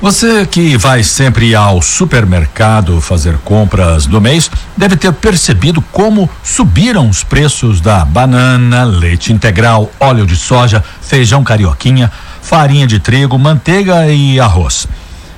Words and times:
Você 0.00 0.46
que 0.46 0.76
vai 0.76 1.02
sempre 1.02 1.56
ao 1.56 1.82
supermercado 1.82 3.00
fazer 3.00 3.36
compras 3.38 4.06
do 4.06 4.20
mês 4.20 4.48
deve 4.76 4.96
ter 4.96 5.12
percebido 5.12 5.82
como 5.82 6.30
subiram 6.44 7.08
os 7.08 7.24
preços 7.24 7.80
da 7.80 8.04
banana, 8.04 8.84
leite 8.84 9.32
integral, 9.32 9.90
óleo 9.98 10.24
de 10.24 10.36
soja, 10.36 10.84
feijão 11.02 11.42
carioquinha, 11.42 12.12
farinha 12.40 12.86
de 12.86 13.00
trigo, 13.00 13.36
manteiga 13.36 14.06
e 14.06 14.38
arroz. 14.38 14.86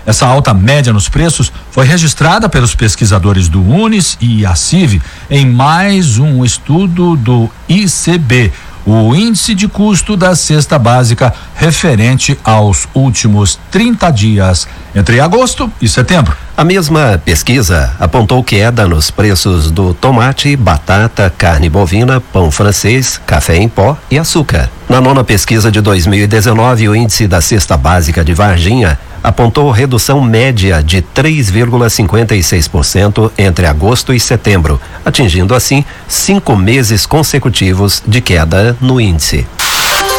Essa 0.05 0.27
alta 0.27 0.53
média 0.53 0.93
nos 0.93 1.09
preços 1.09 1.51
foi 1.71 1.87
registrada 1.87 2.47
pelos 2.47 2.75
pesquisadores 2.75 3.49
do 3.49 3.63
Unis 3.63 4.19
e 4.21 4.45
a 4.45 4.55
CIV 4.55 5.01
em 5.31 5.47
mais 5.47 6.19
um 6.19 6.45
estudo 6.45 7.17
do 7.17 7.49
ICB, 7.67 8.53
o 8.91 9.15
índice 9.15 9.55
de 9.55 9.69
custo 9.69 10.17
da 10.17 10.35
cesta 10.35 10.79
básica 10.79 11.33
referente 11.55 12.39
aos 12.43 12.89
últimos 12.93 13.59
30 13.71 14.11
dias, 14.11 14.67
entre 14.95 15.21
agosto 15.21 15.71
e 15.81 15.89
setembro. 15.89 16.37
A 16.57 16.65
mesma 16.65 17.21
pesquisa 17.25 17.95
apontou 17.99 18.43
queda 18.43 18.87
nos 18.87 19.11
preços 19.11 19.71
do 19.71 19.95
tomate, 19.95 20.57
batata, 20.57 21.33
carne 21.39 21.69
bovina, 21.69 22.21
pão 22.21 22.51
francês, 22.51 23.21
café 23.25 23.57
em 23.57 23.69
pó 23.69 23.97
e 24.11 24.19
açúcar. 24.19 24.69
Na 24.89 25.01
nona 25.01 25.23
pesquisa 25.23 25.71
de 25.71 25.81
2019, 25.81 26.89
o 26.89 26.97
índice 26.97 27.29
da 27.29 27.41
cesta 27.41 27.77
básica 27.77 28.25
de 28.25 28.35
Varginha 28.35 28.99
apontou 29.23 29.71
redução 29.71 30.21
média 30.21 30.83
de 30.83 31.03
3,56% 31.03 33.31
entre 33.39 33.67
agosto 33.67 34.13
e 34.13 34.21
setembro, 34.21 34.81
atingindo 35.05 35.55
assim 35.55 35.85
cinco 36.09 36.57
meses 36.57 37.07
consecutivos 37.07 38.03
de 38.07 38.21
queda 38.21 38.77
no 38.81 39.01
índice. 39.01 39.47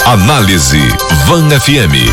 Análise 0.06 0.80
Van 1.26 1.50
FM. 1.60 2.10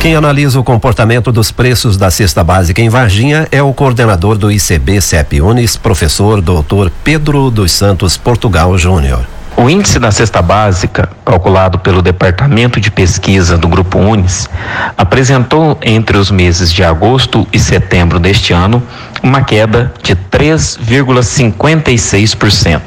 Quem 0.00 0.14
analisa 0.14 0.60
o 0.60 0.64
comportamento 0.64 1.32
dos 1.32 1.50
preços 1.50 1.96
da 1.96 2.10
cesta 2.10 2.44
básica 2.44 2.80
em 2.80 2.88
Varginha 2.88 3.48
é 3.50 3.60
o 3.62 3.72
coordenador 3.72 4.38
do 4.38 4.52
ICB 4.52 5.00
CEP 5.00 5.40
Unis, 5.40 5.76
professor 5.76 6.40
doutor 6.40 6.92
Pedro 7.02 7.50
dos 7.50 7.72
Santos 7.72 8.16
Portugal 8.16 8.78
Júnior. 8.78 9.35
O 9.58 9.70
índice 9.70 9.98
da 9.98 10.10
cesta 10.10 10.42
básica, 10.42 11.08
calculado 11.24 11.78
pelo 11.78 12.02
Departamento 12.02 12.78
de 12.78 12.90
Pesquisa 12.90 13.56
do 13.56 13.66
Grupo 13.66 13.98
Unis, 13.98 14.50
apresentou 14.98 15.78
entre 15.82 16.18
os 16.18 16.30
meses 16.30 16.70
de 16.70 16.84
agosto 16.84 17.48
e 17.50 17.58
setembro 17.58 18.20
deste 18.20 18.52
ano 18.52 18.82
uma 19.22 19.40
queda 19.40 19.94
de 20.02 20.14
3,56%. 20.14 22.82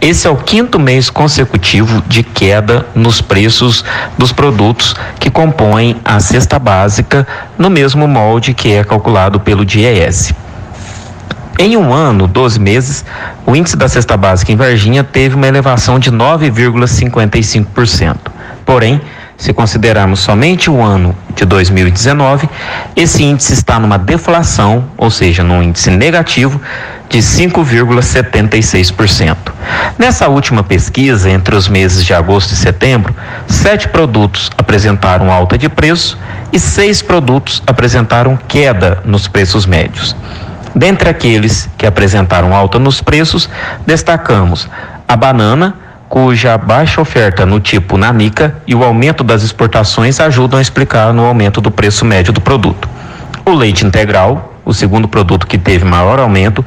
Esse 0.00 0.26
é 0.26 0.30
o 0.30 0.36
quinto 0.36 0.80
mês 0.80 1.08
consecutivo 1.08 2.02
de 2.08 2.24
queda 2.24 2.84
nos 2.92 3.20
preços 3.20 3.84
dos 4.18 4.32
produtos 4.32 4.96
que 5.20 5.30
compõem 5.30 6.00
a 6.04 6.18
cesta 6.18 6.58
básica, 6.58 7.24
no 7.56 7.70
mesmo 7.70 8.08
molde 8.08 8.52
que 8.52 8.72
é 8.72 8.82
calculado 8.82 9.38
pelo 9.38 9.64
DIES. 9.64 10.34
Em 11.56 11.76
um 11.76 11.92
ano, 11.92 12.26
12 12.26 12.58
meses, 12.58 13.04
o 13.46 13.54
índice 13.54 13.76
da 13.76 13.88
cesta 13.88 14.16
básica 14.16 14.50
em 14.50 14.56
Varginha 14.56 15.04
teve 15.04 15.36
uma 15.36 15.46
elevação 15.46 16.00
de 16.00 16.10
9,55%. 16.10 18.16
Porém, 18.66 19.00
se 19.36 19.52
considerarmos 19.52 20.18
somente 20.18 20.68
o 20.68 20.82
ano 20.82 21.14
de 21.34 21.44
2019, 21.44 22.48
esse 22.96 23.22
índice 23.22 23.52
está 23.52 23.78
numa 23.78 23.96
deflação, 23.96 24.86
ou 24.96 25.10
seja, 25.10 25.44
num 25.44 25.62
índice 25.62 25.92
negativo 25.92 26.60
de 27.08 27.18
5,76%. 27.18 29.36
Nessa 29.96 30.26
última 30.28 30.64
pesquisa, 30.64 31.30
entre 31.30 31.54
os 31.54 31.68
meses 31.68 32.04
de 32.04 32.12
agosto 32.12 32.52
e 32.52 32.56
setembro, 32.56 33.14
sete 33.46 33.86
produtos 33.88 34.50
apresentaram 34.58 35.30
alta 35.30 35.56
de 35.56 35.68
preço 35.68 36.18
e 36.52 36.58
seis 36.58 37.00
produtos 37.00 37.62
apresentaram 37.64 38.36
queda 38.48 39.00
nos 39.04 39.28
preços 39.28 39.66
médios. 39.66 40.16
Dentre 40.74 41.08
aqueles 41.08 41.68
que 41.78 41.86
apresentaram 41.86 42.54
alta 42.54 42.78
nos 42.78 43.00
preços, 43.00 43.48
destacamos 43.86 44.68
a 45.06 45.16
banana, 45.16 45.76
cuja 46.08 46.58
baixa 46.58 47.00
oferta 47.00 47.46
no 47.46 47.60
tipo 47.60 47.96
nanica 47.96 48.56
e 48.66 48.74
o 48.74 48.82
aumento 48.82 49.22
das 49.22 49.42
exportações 49.42 50.18
ajudam 50.18 50.58
a 50.58 50.62
explicar 50.62 51.12
no 51.12 51.24
aumento 51.24 51.60
do 51.60 51.70
preço 51.70 52.04
médio 52.04 52.32
do 52.32 52.40
produto. 52.40 52.88
O 53.44 53.52
leite 53.52 53.86
integral, 53.86 54.54
o 54.64 54.74
segundo 54.74 55.06
produto 55.06 55.46
que 55.46 55.58
teve 55.58 55.84
maior 55.84 56.18
aumento, 56.18 56.64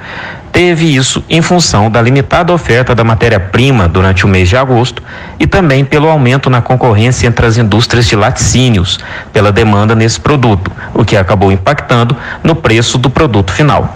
teve 0.57 0.85
isso 0.85 1.23
em 1.29 1.39
função 1.39 1.87
da 1.87 2.01
limitada 2.01 2.51
oferta 2.51 2.95
da 2.95 3.03
matéria-prima 3.03 3.87
durante 3.87 4.25
o 4.25 4.27
mês 4.27 4.49
de 4.49 4.57
agosto 4.57 5.03
e 5.39 5.45
também 5.45 5.85
pelo 5.85 6.09
aumento 6.09 6.49
na 6.49 6.63
concorrência 6.63 7.27
entre 7.27 7.45
as 7.45 7.59
indústrias 7.59 8.07
de 8.07 8.15
laticínios 8.15 8.97
pela 9.31 9.51
demanda 9.51 9.93
nesse 9.93 10.19
produto, 10.19 10.71
o 10.95 11.05
que 11.05 11.15
acabou 11.15 11.51
impactando 11.51 12.17
no 12.43 12.55
preço 12.55 12.97
do 12.97 13.07
produto 13.07 13.51
final. 13.51 13.95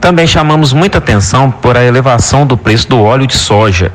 Também 0.00 0.26
chamamos 0.26 0.72
muita 0.72 0.96
atenção 0.96 1.50
por 1.50 1.76
a 1.76 1.84
elevação 1.84 2.46
do 2.46 2.56
preço 2.56 2.88
do 2.88 3.02
óleo 3.02 3.26
de 3.26 3.36
soja, 3.36 3.92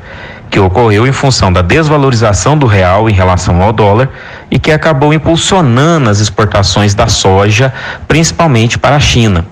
que 0.48 0.60
ocorreu 0.60 1.04
em 1.04 1.12
função 1.12 1.52
da 1.52 1.62
desvalorização 1.62 2.56
do 2.56 2.66
real 2.68 3.10
em 3.10 3.12
relação 3.12 3.60
ao 3.60 3.72
dólar 3.72 4.08
e 4.52 4.56
que 4.56 4.70
acabou 4.70 5.12
impulsionando 5.12 6.10
as 6.10 6.20
exportações 6.20 6.94
da 6.94 7.08
soja, 7.08 7.74
principalmente 8.06 8.78
para 8.78 8.94
a 8.94 9.00
China 9.00 9.44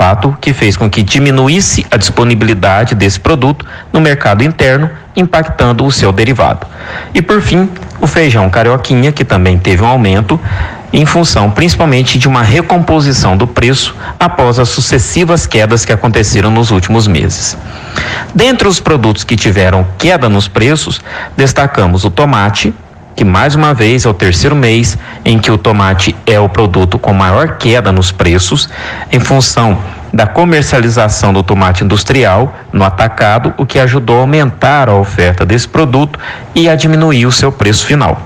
fato 0.00 0.34
que 0.40 0.54
fez 0.54 0.78
com 0.78 0.88
que 0.88 1.02
diminuísse 1.02 1.86
a 1.90 1.98
disponibilidade 1.98 2.94
desse 2.94 3.20
produto 3.20 3.66
no 3.92 4.00
mercado 4.00 4.42
interno, 4.42 4.88
impactando 5.14 5.84
o 5.84 5.92
seu 5.92 6.10
derivado. 6.10 6.66
E 7.12 7.20
por 7.20 7.42
fim, 7.42 7.68
o 8.00 8.06
feijão 8.06 8.48
carioquinha, 8.48 9.12
que 9.12 9.26
também 9.26 9.58
teve 9.58 9.82
um 9.82 9.86
aumento 9.86 10.40
em 10.90 11.04
função 11.04 11.50
principalmente 11.50 12.18
de 12.18 12.26
uma 12.26 12.42
recomposição 12.42 13.36
do 13.36 13.46
preço 13.46 13.94
após 14.18 14.58
as 14.58 14.70
sucessivas 14.70 15.46
quedas 15.46 15.84
que 15.84 15.92
aconteceram 15.92 16.50
nos 16.50 16.70
últimos 16.70 17.06
meses. 17.06 17.54
Dentre 18.34 18.66
os 18.66 18.80
produtos 18.80 19.22
que 19.22 19.36
tiveram 19.36 19.86
queda 19.98 20.30
nos 20.30 20.48
preços, 20.48 20.98
destacamos 21.36 22.06
o 22.06 22.10
tomate, 22.10 22.72
que 23.14 23.24
mais 23.24 23.54
uma 23.54 23.74
vez 23.74 24.04
é 24.04 24.08
o 24.08 24.14
terceiro 24.14 24.56
mês 24.56 24.96
em 25.24 25.38
que 25.38 25.50
o 25.50 25.58
tomate 25.58 26.14
é 26.26 26.38
o 26.38 26.48
produto 26.48 26.98
com 26.98 27.12
maior 27.12 27.56
queda 27.56 27.92
nos 27.92 28.10
preços, 28.12 28.68
em 29.12 29.20
função 29.20 29.78
da 30.12 30.26
comercialização 30.26 31.32
do 31.32 31.42
tomate 31.42 31.84
industrial 31.84 32.54
no 32.72 32.84
atacado, 32.84 33.54
o 33.56 33.66
que 33.66 33.78
ajudou 33.78 34.18
a 34.18 34.20
aumentar 34.20 34.88
a 34.88 34.94
oferta 34.94 35.46
desse 35.46 35.68
produto 35.68 36.18
e 36.54 36.68
a 36.68 36.74
diminuir 36.74 37.26
o 37.26 37.32
seu 37.32 37.52
preço 37.52 37.86
final. 37.86 38.20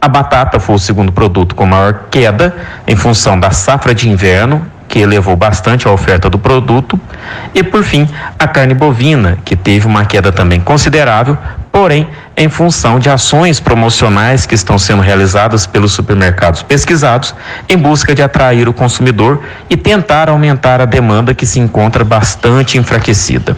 A 0.00 0.08
batata 0.08 0.58
foi 0.58 0.74
o 0.74 0.78
segundo 0.78 1.12
produto 1.12 1.54
com 1.54 1.66
maior 1.66 2.04
queda 2.10 2.56
em 2.86 2.96
função 2.96 3.38
da 3.38 3.50
safra 3.50 3.94
de 3.94 4.08
inverno 4.08 4.66
que 4.92 4.98
elevou 4.98 5.34
bastante 5.34 5.88
a 5.88 5.90
oferta 5.90 6.28
do 6.28 6.38
produto, 6.38 7.00
e 7.54 7.62
por 7.62 7.82
fim, 7.82 8.06
a 8.38 8.46
carne 8.46 8.74
bovina, 8.74 9.38
que 9.42 9.56
teve 9.56 9.86
uma 9.86 10.04
queda 10.04 10.30
também 10.30 10.60
considerável, 10.60 11.38
porém, 11.72 12.06
em 12.36 12.50
função 12.50 12.98
de 12.98 13.08
ações 13.08 13.58
promocionais 13.58 14.44
que 14.44 14.54
estão 14.54 14.78
sendo 14.78 15.00
realizadas 15.00 15.66
pelos 15.66 15.92
supermercados 15.92 16.62
pesquisados 16.62 17.34
em 17.66 17.78
busca 17.78 18.14
de 18.14 18.22
atrair 18.22 18.68
o 18.68 18.74
consumidor 18.74 19.42
e 19.70 19.76
tentar 19.76 20.28
aumentar 20.28 20.82
a 20.82 20.84
demanda 20.84 21.34
que 21.34 21.46
se 21.46 21.58
encontra 21.58 22.04
bastante 22.04 22.76
enfraquecida. 22.76 23.56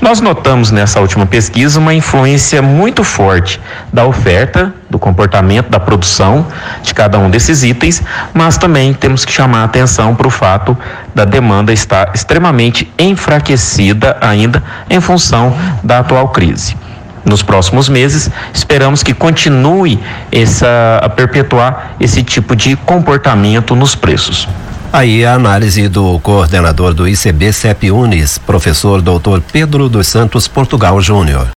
Nós 0.00 0.20
notamos 0.20 0.70
nessa 0.70 1.00
última 1.00 1.26
pesquisa 1.26 1.78
uma 1.78 1.94
influência 1.94 2.62
muito 2.62 3.02
forte 3.02 3.60
da 3.92 4.04
oferta, 4.04 4.72
do 4.88 4.98
comportamento, 4.98 5.68
da 5.68 5.80
produção 5.80 6.46
de 6.82 6.94
cada 6.94 7.18
um 7.18 7.28
desses 7.28 7.62
itens, 7.64 8.02
mas 8.32 8.56
também 8.56 8.92
temos 8.94 9.24
que 9.24 9.32
chamar 9.32 9.62
a 9.62 9.64
atenção 9.64 10.14
para 10.14 10.26
o 10.26 10.30
fato 10.30 10.76
da 11.14 11.24
demanda 11.24 11.72
estar 11.72 12.12
extremamente 12.14 12.90
enfraquecida 12.98 14.16
ainda 14.20 14.62
em 14.88 15.00
função 15.00 15.56
da 15.82 15.98
atual 16.00 16.28
crise 16.28 16.76
nos 17.24 17.42
próximos 17.42 17.88
meses. 17.88 18.30
Esperamos 18.52 19.02
que 19.02 19.14
continue 19.14 19.98
essa, 20.30 21.00
a 21.02 21.08
perpetuar 21.08 21.94
esse 22.00 22.22
tipo 22.22 22.54
de 22.54 22.76
comportamento 22.76 23.74
nos 23.74 23.94
preços. 23.94 24.48
Aí 24.92 25.24
a 25.24 25.34
análise 25.34 25.88
do 25.88 26.20
coordenador 26.20 26.94
do 26.94 27.08
ICB 27.08 27.52
CEP 27.52 27.90
Unis, 27.90 28.38
professor 28.38 29.02
doutor 29.02 29.40
Pedro 29.40 29.88
dos 29.88 30.06
Santos 30.06 30.46
Portugal 30.46 31.00
Júnior. 31.00 31.48